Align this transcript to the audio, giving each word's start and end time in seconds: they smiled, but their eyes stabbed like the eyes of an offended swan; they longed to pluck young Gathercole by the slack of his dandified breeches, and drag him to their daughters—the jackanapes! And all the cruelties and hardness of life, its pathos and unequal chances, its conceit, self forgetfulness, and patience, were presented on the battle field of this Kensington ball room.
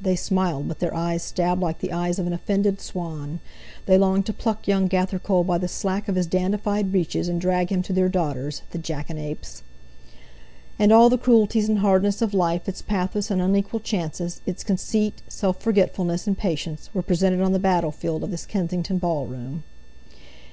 they 0.00 0.14
smiled, 0.14 0.68
but 0.68 0.78
their 0.78 0.94
eyes 0.94 1.24
stabbed 1.24 1.60
like 1.60 1.80
the 1.80 1.90
eyes 1.92 2.20
of 2.20 2.26
an 2.28 2.32
offended 2.32 2.80
swan; 2.80 3.40
they 3.86 3.98
longed 3.98 4.24
to 4.24 4.32
pluck 4.32 4.68
young 4.68 4.86
Gathercole 4.86 5.42
by 5.42 5.58
the 5.58 5.66
slack 5.66 6.06
of 6.06 6.14
his 6.14 6.28
dandified 6.28 6.92
breeches, 6.92 7.26
and 7.28 7.40
drag 7.40 7.70
him 7.72 7.82
to 7.82 7.92
their 7.92 8.08
daughters—the 8.08 8.78
jackanapes! 8.78 9.62
And 10.78 10.92
all 10.92 11.10
the 11.10 11.18
cruelties 11.18 11.68
and 11.68 11.78
hardness 11.80 12.22
of 12.22 12.32
life, 12.32 12.68
its 12.68 12.80
pathos 12.80 13.28
and 13.28 13.42
unequal 13.42 13.80
chances, 13.80 14.40
its 14.46 14.62
conceit, 14.62 15.20
self 15.26 15.60
forgetfulness, 15.60 16.28
and 16.28 16.38
patience, 16.38 16.88
were 16.94 17.02
presented 17.02 17.40
on 17.40 17.50
the 17.50 17.58
battle 17.58 17.90
field 17.90 18.22
of 18.22 18.30
this 18.30 18.46
Kensington 18.46 18.98
ball 18.98 19.26
room. 19.26 19.64